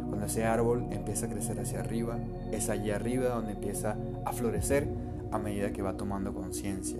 Cuando 0.08 0.26
ese 0.26 0.44
árbol 0.44 0.86
empieza 0.90 1.26
a 1.26 1.28
crecer 1.28 1.60
hacia 1.60 1.80
arriba, 1.80 2.18
es 2.52 2.68
allí 2.68 2.90
arriba 2.90 3.28
donde 3.28 3.52
empieza 3.52 3.96
a 4.24 4.32
florecer 4.32 4.88
a 5.30 5.38
medida 5.38 5.72
que 5.72 5.82
va 5.82 5.96
tomando 5.96 6.32
conciencia. 6.32 6.98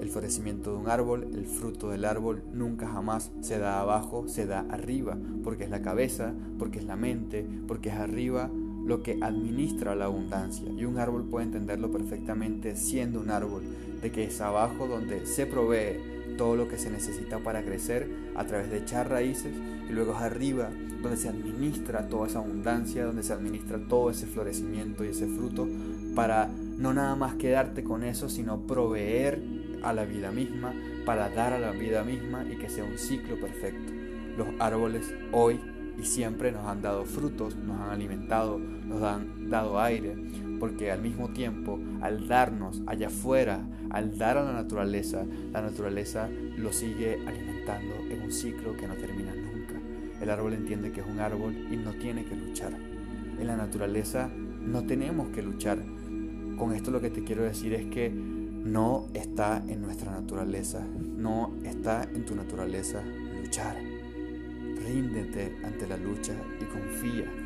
El 0.00 0.08
florecimiento 0.10 0.72
de 0.72 0.76
un 0.76 0.88
árbol, 0.88 1.26
el 1.34 1.46
fruto 1.46 1.90
del 1.90 2.04
árbol, 2.04 2.42
nunca 2.52 2.86
jamás 2.86 3.32
se 3.40 3.58
da 3.58 3.80
abajo, 3.80 4.28
se 4.28 4.46
da 4.46 4.60
arriba, 4.70 5.16
porque 5.42 5.64
es 5.64 5.70
la 5.70 5.80
cabeza, 5.80 6.34
porque 6.58 6.78
es 6.78 6.84
la 6.84 6.96
mente, 6.96 7.46
porque 7.66 7.88
es 7.88 7.94
arriba 7.94 8.50
lo 8.84 9.02
que 9.02 9.18
administra 9.22 9.94
la 9.94 10.04
abundancia. 10.04 10.70
Y 10.70 10.84
un 10.84 10.98
árbol 10.98 11.24
puede 11.24 11.46
entenderlo 11.46 11.90
perfectamente 11.90 12.76
siendo 12.76 13.20
un 13.20 13.30
árbol, 13.30 13.62
de 14.02 14.12
que 14.12 14.24
es 14.24 14.40
abajo 14.40 14.86
donde 14.86 15.26
se 15.26 15.46
provee 15.46 16.15
todo 16.36 16.56
lo 16.56 16.68
que 16.68 16.78
se 16.78 16.90
necesita 16.90 17.38
para 17.38 17.62
crecer 17.62 18.08
a 18.34 18.44
través 18.44 18.70
de 18.70 18.78
echar 18.78 19.10
raíces 19.10 19.52
y 19.88 19.92
luego 19.92 20.12
es 20.12 20.20
arriba 20.20 20.70
donde 21.02 21.16
se 21.16 21.28
administra 21.28 22.08
toda 22.08 22.26
esa 22.26 22.38
abundancia, 22.38 23.04
donde 23.04 23.22
se 23.22 23.32
administra 23.32 23.78
todo 23.88 24.10
ese 24.10 24.26
florecimiento 24.26 25.04
y 25.04 25.08
ese 25.08 25.26
fruto 25.26 25.68
para 26.14 26.48
no 26.48 26.92
nada 26.92 27.14
más 27.16 27.34
quedarte 27.34 27.84
con 27.84 28.02
eso, 28.02 28.28
sino 28.28 28.66
proveer 28.66 29.42
a 29.82 29.92
la 29.92 30.04
vida 30.04 30.32
misma, 30.32 30.74
para 31.04 31.28
dar 31.30 31.52
a 31.52 31.58
la 31.58 31.70
vida 31.70 32.02
misma 32.02 32.44
y 32.50 32.56
que 32.56 32.68
sea 32.68 32.84
un 32.84 32.98
ciclo 32.98 33.38
perfecto. 33.38 33.92
Los 34.36 34.48
árboles 34.58 35.14
hoy 35.32 35.60
y 35.98 36.04
siempre 36.04 36.52
nos 36.52 36.66
han 36.66 36.82
dado 36.82 37.04
frutos, 37.04 37.56
nos 37.56 37.80
han 37.80 37.90
alimentado, 37.90 38.58
nos 38.58 39.02
han 39.02 39.48
dado 39.48 39.80
aire, 39.80 40.14
porque 40.58 40.90
al 40.90 41.02
mismo 41.02 41.28
tiempo, 41.28 41.78
al 42.00 42.28
darnos 42.28 42.82
allá 42.86 43.08
afuera, 43.08 43.66
al 43.90 44.18
dar 44.18 44.38
a 44.38 44.44
la 44.44 44.52
naturaleza, 44.52 45.24
la 45.52 45.62
naturaleza 45.62 46.28
lo 46.56 46.72
sigue 46.72 47.18
alimentando 47.26 47.94
en 48.10 48.22
un 48.22 48.32
ciclo 48.32 48.76
que 48.76 48.86
no 48.86 48.94
termina 48.94 49.34
nunca. 49.34 49.74
El 50.20 50.30
árbol 50.30 50.54
entiende 50.54 50.92
que 50.92 51.00
es 51.00 51.06
un 51.06 51.20
árbol 51.20 51.54
y 51.70 51.76
no 51.76 51.92
tiene 51.92 52.24
que 52.24 52.36
luchar. 52.36 52.72
En 53.38 53.46
la 53.46 53.56
naturaleza 53.56 54.28
no 54.28 54.84
tenemos 54.84 55.28
que 55.28 55.42
luchar. 55.42 55.78
Con 56.56 56.72
esto 56.72 56.90
lo 56.90 57.00
que 57.00 57.10
te 57.10 57.22
quiero 57.22 57.42
decir 57.42 57.74
es 57.74 57.86
que 57.86 58.10
no 58.10 59.06
está 59.14 59.62
en 59.68 59.82
nuestra 59.82 60.10
naturaleza, 60.10 60.84
no 60.84 61.54
está 61.64 62.04
en 62.04 62.24
tu 62.24 62.34
naturaleza 62.34 63.02
luchar. 63.40 63.76
Ríndete 64.86 65.56
ante 65.64 65.86
la 65.86 65.96
lucha 65.96 66.34
y 66.60 66.64
confía 66.64 67.45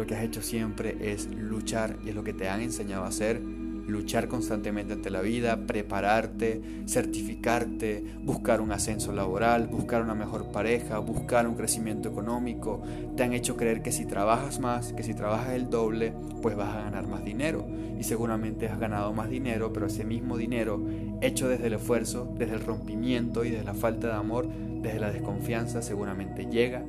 lo 0.00 0.06
que 0.06 0.14
has 0.14 0.24
hecho 0.24 0.40
siempre 0.40 1.12
es 1.12 1.26
luchar 1.26 1.98
y 2.02 2.08
es 2.08 2.14
lo 2.14 2.24
que 2.24 2.32
te 2.32 2.48
han 2.48 2.62
enseñado 2.62 3.04
a 3.04 3.08
hacer 3.08 3.38
luchar 3.86 4.28
constantemente 4.28 4.94
ante 4.94 5.10
la 5.10 5.20
vida, 5.20 5.66
prepararte, 5.66 6.62
certificarte, 6.86 8.02
buscar 8.22 8.62
un 8.62 8.72
ascenso 8.72 9.12
laboral, 9.12 9.66
buscar 9.66 10.00
una 10.00 10.14
mejor 10.14 10.52
pareja, 10.52 10.98
buscar 11.00 11.46
un 11.46 11.54
crecimiento 11.54 12.08
económico. 12.08 12.80
Te 13.14 13.24
han 13.24 13.34
hecho 13.34 13.58
creer 13.58 13.82
que 13.82 13.92
si 13.92 14.06
trabajas 14.06 14.58
más, 14.58 14.94
que 14.94 15.02
si 15.02 15.12
trabajas 15.12 15.50
el 15.50 15.68
doble, 15.68 16.14
pues 16.40 16.56
vas 16.56 16.74
a 16.74 16.82
ganar 16.82 17.06
más 17.06 17.22
dinero. 17.22 17.66
Y 17.98 18.04
seguramente 18.04 18.68
has 18.68 18.80
ganado 18.80 19.12
más 19.12 19.28
dinero, 19.28 19.70
pero 19.72 19.86
ese 19.86 20.04
mismo 20.04 20.38
dinero, 20.38 20.80
hecho 21.20 21.46
desde 21.46 21.66
el 21.66 21.74
esfuerzo, 21.74 22.32
desde 22.38 22.54
el 22.54 22.60
rompimiento 22.60 23.44
y 23.44 23.50
desde 23.50 23.64
la 23.64 23.74
falta 23.74 24.06
de 24.06 24.14
amor, 24.14 24.48
desde 24.80 24.98
la 24.98 25.10
desconfianza, 25.10 25.82
seguramente 25.82 26.46
llega 26.46 26.84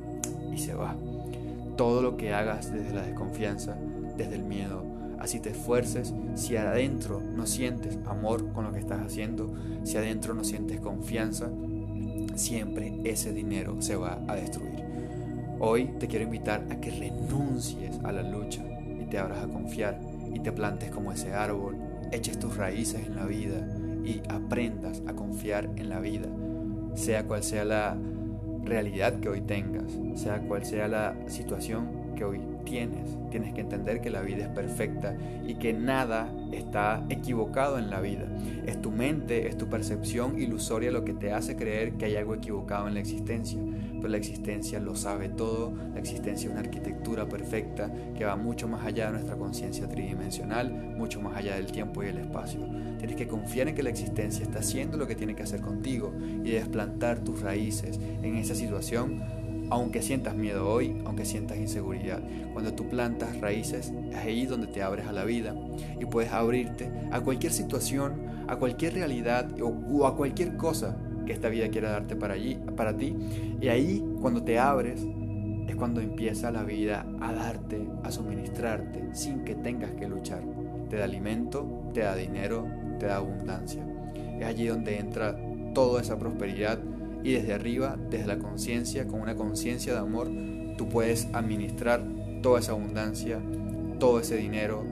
y 0.50 0.56
se 0.56 0.72
va. 0.72 0.96
Todo 1.76 2.02
lo 2.02 2.16
que 2.16 2.34
hagas 2.34 2.72
desde 2.72 2.94
la 2.94 3.02
desconfianza, 3.02 3.76
desde 4.16 4.36
el 4.36 4.44
miedo, 4.44 4.92
Así 5.22 5.38
te 5.38 5.50
esfuerces, 5.50 6.12
si 6.34 6.56
adentro 6.56 7.20
no 7.20 7.46
sientes 7.46 7.96
amor 8.06 8.52
con 8.52 8.64
lo 8.64 8.72
que 8.72 8.80
estás 8.80 9.00
haciendo, 9.00 9.54
si 9.84 9.96
adentro 9.96 10.34
no 10.34 10.42
sientes 10.42 10.80
confianza, 10.80 11.48
siempre 12.34 12.98
ese 13.04 13.32
dinero 13.32 13.80
se 13.80 13.94
va 13.94 14.20
a 14.26 14.34
destruir. 14.34 14.82
Hoy 15.60 15.94
te 16.00 16.08
quiero 16.08 16.24
invitar 16.24 16.66
a 16.70 16.80
que 16.80 16.90
renuncies 16.90 18.00
a 18.02 18.10
la 18.10 18.24
lucha 18.24 18.64
y 19.00 19.04
te 19.04 19.16
abras 19.16 19.44
a 19.44 19.46
confiar 19.46 20.00
y 20.34 20.40
te 20.40 20.50
plantes 20.50 20.90
como 20.90 21.12
ese 21.12 21.32
árbol, 21.32 21.76
eches 22.10 22.40
tus 22.40 22.56
raíces 22.56 23.06
en 23.06 23.14
la 23.14 23.24
vida 23.24 23.64
y 24.04 24.22
aprendas 24.28 25.02
a 25.06 25.12
confiar 25.12 25.70
en 25.76 25.88
la 25.88 26.00
vida, 26.00 26.26
sea 26.96 27.28
cual 27.28 27.44
sea 27.44 27.64
la 27.64 27.96
realidad 28.64 29.20
que 29.20 29.28
hoy 29.28 29.40
tengas, 29.40 29.92
sea 30.14 30.38
cual 30.40 30.64
sea 30.64 30.88
la 30.88 31.16
situación 31.26 32.14
que 32.16 32.24
hoy 32.24 32.40
tienes. 32.64 33.16
Tienes 33.30 33.54
que 33.54 33.62
entender 33.62 34.00
que 34.00 34.10
la 34.10 34.20
vida 34.20 34.44
es 34.44 34.48
perfecta 34.48 35.16
y 35.46 35.54
que 35.54 35.72
nada 35.72 36.32
está 36.52 37.04
equivocado 37.08 37.78
en 37.78 37.90
la 37.90 38.00
vida. 38.00 38.26
Es 38.66 38.80
tu 38.80 38.90
mente, 38.90 39.48
es 39.48 39.56
tu 39.56 39.68
percepción 39.68 40.40
ilusoria 40.40 40.90
lo 40.90 41.04
que 41.04 41.14
te 41.14 41.32
hace 41.32 41.56
creer 41.56 41.94
que 41.94 42.06
hay 42.06 42.16
algo 42.16 42.34
equivocado 42.34 42.88
en 42.88 42.94
la 42.94 43.00
existencia. 43.00 43.60
Pero 43.94 44.08
la 44.08 44.16
existencia 44.16 44.80
lo 44.80 44.96
sabe 44.96 45.28
todo, 45.28 45.72
la 45.94 46.00
existencia 46.00 46.46
es 46.46 46.52
una 46.52 46.60
arquitectura 46.60 47.28
perfecta 47.28 47.92
que 48.16 48.24
va 48.24 48.36
mucho 48.36 48.66
más 48.66 48.84
allá 48.84 49.06
de 49.06 49.12
nuestra 49.12 49.36
conciencia 49.36 49.88
tridimensional, 49.88 50.72
mucho 50.96 51.20
más 51.20 51.36
allá 51.36 51.54
del 51.54 51.70
tiempo 51.70 52.02
y 52.02 52.08
el 52.08 52.18
espacio. 52.18 52.60
Tienes 52.98 53.16
que 53.16 53.28
confiar 53.28 53.68
en 53.68 53.74
que 53.74 53.82
la 53.82 53.90
existencia 53.90 54.42
está 54.42 54.58
haciendo 54.58 54.96
lo 54.96 55.06
que 55.06 55.14
tiene 55.14 55.34
que 55.34 55.44
hacer 55.44 55.60
contigo 55.60 56.12
y 56.44 56.50
desplantar 56.50 57.20
tus 57.20 57.42
raíces 57.42 57.98
en 58.22 58.36
esa 58.36 58.54
situación 58.54 59.41
aunque 59.72 60.02
sientas 60.02 60.34
miedo 60.34 60.68
hoy, 60.68 60.94
aunque 61.06 61.24
sientas 61.24 61.56
inseguridad. 61.56 62.20
Cuando 62.52 62.74
tú 62.74 62.90
plantas 62.90 63.40
raíces, 63.40 63.90
es 64.10 64.16
ahí 64.16 64.44
donde 64.44 64.66
te 64.66 64.82
abres 64.82 65.06
a 65.06 65.12
la 65.12 65.24
vida 65.24 65.54
y 65.98 66.04
puedes 66.04 66.30
abrirte 66.30 66.92
a 67.10 67.22
cualquier 67.22 67.52
situación, 67.52 68.44
a 68.48 68.56
cualquier 68.56 68.92
realidad 68.92 69.48
o, 69.62 70.06
a 70.06 70.14
cualquier 70.14 70.58
cosa 70.58 70.98
que 71.24 71.32
esta 71.32 71.48
vida 71.48 71.70
quiera 71.70 71.90
darte 71.90 72.16
para, 72.16 72.34
allí, 72.34 72.56
para 72.76 72.94
ti. 72.98 73.16
Y 73.62 73.68
ahí, 73.68 74.04
cuando 74.20 74.42
te 74.42 74.58
abres, 74.58 75.06
es 75.66 75.74
cuando 75.74 76.02
empieza 76.02 76.50
la 76.50 76.64
vida 76.64 77.06
a 77.22 77.32
darte, 77.32 77.88
a 78.04 78.10
suministrarte, 78.10 79.14
sin 79.14 79.42
que 79.42 79.54
tengas 79.54 79.92
que 79.92 80.06
luchar. 80.06 80.42
Te 80.90 80.96
da 80.96 81.04
alimento, 81.04 81.88
te 81.94 82.00
da 82.00 82.14
dinero, 82.14 82.66
te 82.98 83.06
da 83.06 83.16
abundancia. 83.16 83.82
Es 84.38 84.44
allí 84.44 84.66
donde 84.66 84.98
entra 84.98 85.34
toda 85.72 86.02
esa 86.02 86.18
prosperidad 86.18 86.78
y 87.22 87.32
desde 87.32 87.54
arriba, 87.54 87.96
desde 88.10 88.26
la 88.26 88.38
conciencia, 88.38 89.06
con 89.06 89.20
una 89.20 89.36
conciencia 89.36 89.92
de 89.92 90.00
amor, 90.00 90.28
tú 90.76 90.88
puedes 90.88 91.28
administrar 91.32 92.02
toda 92.42 92.60
esa 92.60 92.72
abundancia, 92.72 93.40
todo 93.98 94.20
ese 94.20 94.36
dinero, 94.36 94.84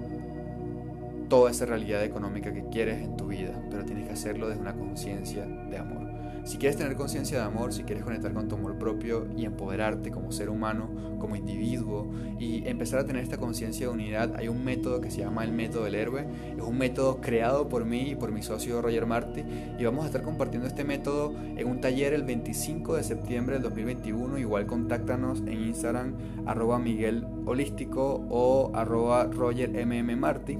toda 1.29 1.51
esa 1.51 1.67
realidad 1.67 2.05
económica 2.05 2.53
que 2.53 2.65
quieres 2.71 3.03
en 3.03 3.17
tu 3.17 3.27
vida, 3.27 3.53
pero 3.71 3.85
tienes 3.85 4.07
que 4.07 4.13
hacerlo 4.13 4.49
desde 4.49 4.61
una 4.61 4.75
conciencia 4.75 5.45
de 5.45 5.79
amor. 5.79 6.20
Si 6.45 6.57
quieres 6.59 6.77
tener 6.77 6.97
conciencia 6.97 7.39
de 7.39 7.45
amor, 7.45 7.73
si 7.73 7.83
quieres 7.83 8.03
conectar 8.03 8.33
con 8.33 8.49
tu 8.49 8.57
amor 8.57 8.79
propio 8.79 9.29
y 9.37 9.45
empoderarte 9.45 10.11
como 10.11 10.33
ser 10.33 10.49
humano, 10.49 10.89
como 11.19 11.37
individuo 11.37 12.11
y 12.39 12.67
empezar 12.67 13.01
a 13.01 13.05
tener 13.05 13.23
esta 13.23 13.37
conciencia 13.37 13.87
de 13.87 13.93
unidad, 13.93 14.35
hay 14.37 14.49
un 14.49 14.65
método 14.65 15.01
que 15.01 15.11
se 15.11 15.19
llama 15.19 15.45
el 15.45 15.53
método 15.53 15.85
del 15.85 15.95
héroe. 15.95 16.27
Es 16.57 16.63
un 16.63 16.79
método 16.79 17.21
creado 17.21 17.69
por 17.69 17.85
mí 17.85 18.11
y 18.11 18.15
por 18.15 18.33
mi 18.33 18.43
socio 18.43 18.81
Roger 18.81 19.07
Marty 19.07 19.45
y 19.79 19.85
vamos 19.85 20.05
a 20.05 20.07
estar 20.07 20.23
compartiendo 20.23 20.67
este 20.67 20.85
método 20.85 21.35
en 21.57 21.69
un 21.69 21.81
taller 21.81 22.15
el 22.15 22.23
25 22.23 22.97
de 22.97 23.05
septiembre 23.05 23.55
del 23.55 23.63
2021. 23.63 24.39
Igual 24.39 24.67
contáctanos 24.67 25.41
en 25.41 25.65
Instagram 25.65 26.15
arroba 26.47 26.79
Miguel 26.79 27.27
Holístico 27.45 28.27
o 28.31 28.71
arroba 28.75 29.25
Roger 29.25 29.71
MM 29.87 30.17
Marty 30.17 30.59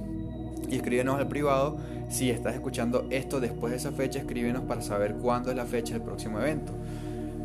y 0.69 0.75
escríbenos 0.75 1.17
al 1.17 1.27
privado 1.27 1.77
si 2.09 2.29
estás 2.29 2.55
escuchando 2.55 3.07
esto 3.09 3.39
después 3.39 3.71
de 3.71 3.77
esa 3.77 3.91
fecha, 3.91 4.19
escríbenos 4.19 4.63
para 4.63 4.81
saber 4.81 5.15
cuándo 5.15 5.49
es 5.49 5.55
la 5.55 5.65
fecha 5.65 5.93
del 5.93 6.03
próximo 6.03 6.39
evento. 6.39 6.73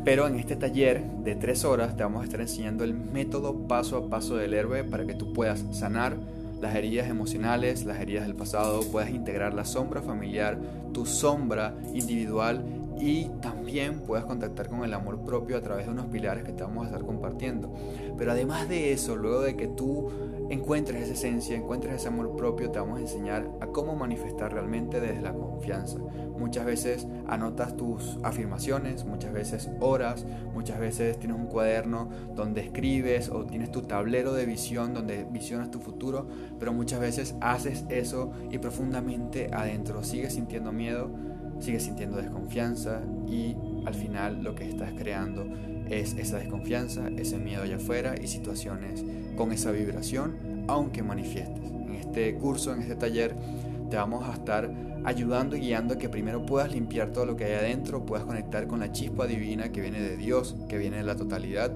Pero 0.03 0.27
en 0.27 0.35
este 0.35 0.55
taller 0.55 1.03
de 1.23 1.35
tres 1.35 1.65
horas 1.65 1.95
te 1.95 2.03
vamos 2.03 2.21
a 2.21 2.25
estar 2.25 2.41
enseñando 2.41 2.83
el 2.83 2.93
método 2.93 3.67
paso 3.67 3.97
a 3.97 4.09
paso 4.09 4.35
del 4.35 4.53
héroe 4.53 4.83
para 4.83 5.05
que 5.05 5.13
tú 5.13 5.33
puedas 5.33 5.65
sanar 5.71 6.17
las 6.61 6.75
heridas 6.75 7.09
emocionales, 7.09 7.85
las 7.85 7.99
heridas 7.99 8.25
del 8.25 8.35
pasado, 8.35 8.81
puedas 8.91 9.09
integrar 9.09 9.53
la 9.53 9.65
sombra 9.65 10.01
familiar, 10.01 10.57
tu 10.93 11.05
sombra 11.05 11.75
individual 11.93 12.63
y 12.99 13.25
también 13.41 13.99
puedas 13.99 14.25
contactar 14.25 14.67
con 14.67 14.83
el 14.83 14.93
amor 14.93 15.19
propio 15.23 15.57
a 15.57 15.61
través 15.61 15.85
de 15.85 15.91
unos 15.91 16.07
pilares 16.07 16.43
que 16.43 16.51
te 16.51 16.63
vamos 16.63 16.85
a 16.85 16.87
estar 16.87 17.05
compartiendo. 17.05 17.73
Pero 18.17 18.31
además 18.31 18.67
de 18.67 18.91
eso, 18.91 19.15
luego 19.15 19.41
de 19.41 19.55
que 19.55 19.67
tú 19.67 20.09
encuentres 20.49 21.03
esa 21.03 21.13
esencia, 21.13 21.55
encuentres 21.55 21.95
ese 21.95 22.07
amor 22.07 22.35
propio, 22.35 22.71
te 22.71 22.79
vamos 22.79 22.99
a 22.99 23.01
enseñar 23.01 23.49
a 23.59 23.67
cómo 23.67 23.95
manifestar 23.95 24.53
realmente 24.53 24.99
desde 24.99 25.21
la 25.21 25.33
confianza. 25.33 25.99
Muchas 26.37 26.65
veces 26.65 27.07
anotas 27.27 27.75
tus 27.75 28.17
afirmaciones, 28.23 29.05
muchas 29.05 29.33
veces 29.33 29.69
oras, 29.79 30.25
muchas 30.53 30.79
veces 30.79 31.19
tienes 31.19 31.37
un 31.37 31.47
cuaderno 31.47 32.09
donde 32.35 32.61
escribes 32.61 33.29
o 33.29 33.45
tienes 33.45 33.71
tu 33.71 33.81
tablero 33.81 34.33
de 34.33 34.45
visión 34.45 34.93
donde 34.93 35.25
visionas 35.25 35.71
tu 35.71 35.79
futuro, 35.79 36.27
pero 36.59 36.73
muchas 36.73 36.99
veces 36.99 37.35
haces 37.41 37.85
eso 37.89 38.31
y 38.51 38.57
profundamente 38.59 39.49
adentro 39.53 40.03
sigues 40.03 40.33
sintiendo 40.33 40.71
miedo, 40.71 41.09
sigues 41.59 41.83
sintiendo 41.83 42.17
desconfianza 42.17 43.01
y 43.27 43.55
al 43.85 43.95
final 43.95 44.43
lo 44.43 44.55
que 44.55 44.69
estás 44.69 44.91
creando 44.93 45.45
es 45.89 46.15
esa 46.17 46.37
desconfianza, 46.37 47.09
ese 47.17 47.37
miedo 47.37 47.63
allá 47.63 47.77
afuera 47.77 48.15
y 48.21 48.27
situaciones 48.27 49.03
con 49.35 49.51
esa 49.51 49.71
vibración, 49.71 50.65
aunque 50.67 51.03
manifiestes. 51.03 51.71
En 51.71 51.93
este 51.95 52.35
curso, 52.35 52.73
en 52.73 52.81
este 52.81 52.95
taller, 52.95 53.35
te 53.89 53.97
vamos 53.97 54.27
a 54.27 54.33
estar 54.33 54.69
ayudando 55.05 55.55
y 55.55 55.61
guiando 55.61 55.93
a 55.93 55.97
que 55.97 56.09
primero 56.09 56.45
puedas 56.45 56.73
limpiar 56.73 57.11
todo 57.11 57.25
lo 57.25 57.37
que 57.37 57.45
hay 57.45 57.53
adentro, 57.53 58.05
puedas 58.05 58.25
conectar 58.25 58.67
con 58.67 58.79
la 58.79 58.91
chispa 58.91 59.25
divina 59.25 59.71
que 59.71 59.81
viene 59.81 60.01
de 60.01 60.17
Dios, 60.17 60.55
que 60.67 60.77
viene 60.77 60.97
de 60.97 61.03
la 61.03 61.15
totalidad, 61.15 61.71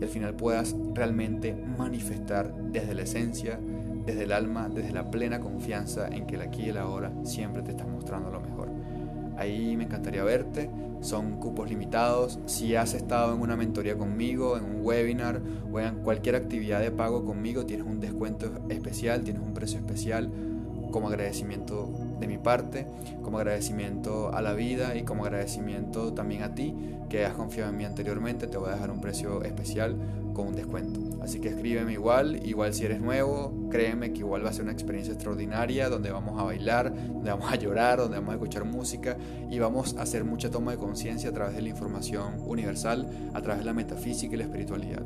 y 0.00 0.02
al 0.02 0.08
final 0.08 0.34
puedas 0.34 0.76
realmente 0.94 1.56
manifestar 1.76 2.54
desde 2.54 2.94
la 2.94 3.02
esencia, 3.02 3.58
desde 4.06 4.24
el 4.24 4.32
alma, 4.32 4.68
desde 4.68 4.92
la 4.92 5.10
plena 5.10 5.40
confianza 5.40 6.08
en 6.08 6.26
que 6.26 6.36
el 6.36 6.42
aquí 6.42 6.62
y 6.62 6.68
el 6.68 6.78
ahora 6.78 7.12
siempre 7.24 7.62
te 7.62 7.72
está 7.72 7.84
mostrando 7.84 8.30
lo 8.30 8.40
mejor. 8.40 8.57
Ahí 9.38 9.76
me 9.76 9.84
encantaría 9.84 10.24
verte. 10.24 10.68
Son 11.00 11.38
cupos 11.38 11.70
limitados. 11.70 12.40
Si 12.46 12.74
has 12.74 12.92
estado 12.94 13.34
en 13.34 13.40
una 13.40 13.56
mentoría 13.56 13.96
conmigo, 13.96 14.56
en 14.58 14.64
un 14.64 14.84
webinar 14.84 15.40
o 15.72 15.78
en 15.78 16.00
cualquier 16.00 16.34
actividad 16.34 16.80
de 16.80 16.90
pago 16.90 17.24
conmigo, 17.24 17.64
tienes 17.64 17.86
un 17.86 18.00
descuento 18.00 18.50
especial, 18.68 19.22
tienes 19.22 19.42
un 19.42 19.54
precio 19.54 19.78
especial 19.78 20.28
como 20.90 21.06
agradecimiento 21.08 21.88
de 22.18 22.26
mi 22.26 22.38
parte, 22.38 22.86
como 23.22 23.38
agradecimiento 23.38 24.34
a 24.34 24.42
la 24.42 24.52
vida 24.52 24.96
y 24.96 25.02
como 25.02 25.24
agradecimiento 25.24 26.12
también 26.14 26.42
a 26.42 26.54
ti 26.54 26.74
que 27.08 27.24
has 27.24 27.34
confiado 27.34 27.70
en 27.70 27.76
mí 27.76 27.84
anteriormente. 27.84 28.46
Te 28.46 28.58
voy 28.58 28.70
a 28.70 28.72
dejar 28.72 28.90
un 28.90 29.00
precio 29.00 29.42
especial 29.42 29.96
con 30.34 30.48
un 30.48 30.54
descuento. 30.54 31.00
Así 31.22 31.40
que 31.40 31.48
escríbeme 31.48 31.92
igual, 31.92 32.46
igual 32.46 32.72
si 32.72 32.84
eres 32.84 33.00
nuevo, 33.00 33.52
créeme 33.70 34.12
que 34.12 34.20
igual 34.20 34.44
va 34.44 34.50
a 34.50 34.52
ser 34.52 34.62
una 34.62 34.72
experiencia 34.72 35.12
extraordinaria 35.12 35.88
donde 35.88 36.12
vamos 36.12 36.40
a 36.40 36.44
bailar, 36.44 36.94
donde 36.94 37.30
vamos 37.30 37.50
a 37.50 37.56
llorar, 37.56 37.98
donde 37.98 38.18
vamos 38.18 38.32
a 38.32 38.34
escuchar 38.34 38.64
música 38.64 39.16
y 39.50 39.58
vamos 39.58 39.96
a 39.96 40.02
hacer 40.02 40.24
mucha 40.24 40.50
toma 40.50 40.70
de 40.70 40.78
conciencia 40.78 41.30
a 41.30 41.32
través 41.32 41.56
de 41.56 41.62
la 41.62 41.68
información 41.70 42.36
universal, 42.46 43.30
a 43.34 43.42
través 43.42 43.60
de 43.60 43.66
la 43.66 43.72
metafísica 43.72 44.34
y 44.34 44.38
la 44.38 44.44
espiritualidad. 44.44 45.02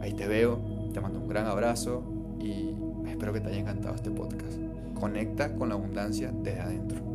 Ahí 0.00 0.14
te 0.14 0.26
veo, 0.26 0.58
te 0.92 1.00
mando 1.00 1.20
un 1.20 1.28
gran 1.28 1.46
abrazo 1.46 2.02
y 2.40 2.74
espero 3.12 3.32
que 3.32 3.40
te 3.40 3.48
haya 3.48 3.60
encantado 3.60 3.94
este 3.94 4.10
podcast. 4.10 4.58
Conecta 4.98 5.54
con 5.54 5.68
la 5.68 5.76
abundancia 5.76 6.32
desde 6.32 6.60
adentro. 6.60 7.12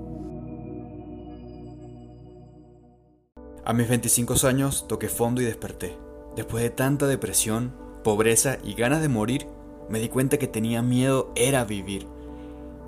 A 3.65 3.73
mis 3.73 3.89
25 3.89 4.35
años 4.47 4.87
toqué 4.87 5.09
fondo 5.09 5.41
y 5.41 5.45
desperté. 5.45 5.97
Después 6.35 6.63
de 6.63 6.69
tanta 6.69 7.07
depresión, 7.07 7.73
pobreza 8.03 8.57
y 8.63 8.75
ganas 8.75 9.01
de 9.01 9.09
morir, 9.09 9.47
me 9.89 9.99
di 9.99 10.07
cuenta 10.07 10.37
que 10.37 10.47
tenía 10.47 10.81
miedo 10.81 11.31
era 11.35 11.65
vivir. 11.65 12.07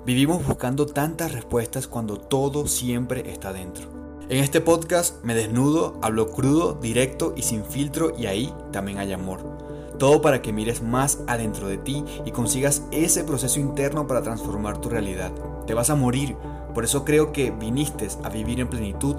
Vivimos 0.06 0.46
buscando 0.46 0.86
tantas 0.86 1.32
respuestas 1.32 1.86
cuando 1.86 2.18
todo 2.18 2.66
siempre 2.66 3.30
está 3.30 3.52
dentro. 3.52 4.00
En 4.30 4.38
este 4.38 4.60
podcast 4.60 5.22
me 5.24 5.34
desnudo, 5.34 5.98
hablo 6.00 6.30
crudo, 6.30 6.78
directo 6.80 7.34
y 7.36 7.42
sin 7.42 7.64
filtro 7.64 8.14
y 8.16 8.26
ahí 8.26 8.54
también 8.72 8.98
hay 8.98 9.12
amor. 9.12 9.59
Todo 10.00 10.22
para 10.22 10.40
que 10.40 10.54
mires 10.54 10.82
más 10.82 11.18
adentro 11.26 11.68
de 11.68 11.76
ti 11.76 12.02
y 12.24 12.30
consigas 12.30 12.84
ese 12.90 13.22
proceso 13.22 13.60
interno 13.60 14.06
para 14.06 14.22
transformar 14.22 14.78
tu 14.78 14.88
realidad. 14.88 15.30
Te 15.66 15.74
vas 15.74 15.90
a 15.90 15.94
morir, 15.94 16.38
por 16.72 16.84
eso 16.84 17.04
creo 17.04 17.32
que 17.32 17.50
viniste 17.50 18.08
a 18.24 18.30
vivir 18.30 18.60
en 18.60 18.68
plenitud, 18.68 19.14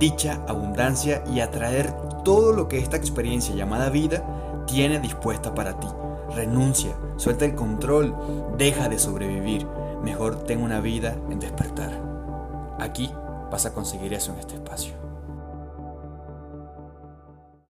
dicha, 0.00 0.44
abundancia 0.48 1.22
y 1.32 1.38
atraer 1.38 1.92
todo 2.24 2.52
lo 2.52 2.66
que 2.66 2.80
esta 2.80 2.96
experiencia 2.96 3.54
llamada 3.54 3.90
vida 3.90 4.64
tiene 4.66 4.98
dispuesta 4.98 5.54
para 5.54 5.78
ti. 5.78 5.86
Renuncia, 6.34 6.96
suelta 7.16 7.44
el 7.44 7.54
control, 7.54 8.12
deja 8.58 8.88
de 8.88 8.98
sobrevivir. 8.98 9.68
Mejor 10.02 10.42
ten 10.42 10.64
una 10.64 10.80
vida 10.80 11.14
en 11.30 11.38
despertar. 11.38 11.92
Aquí 12.80 13.08
vas 13.52 13.66
a 13.66 13.72
conseguir 13.72 14.12
eso 14.12 14.32
en 14.32 14.40
este 14.40 14.54
espacio. 14.56 15.03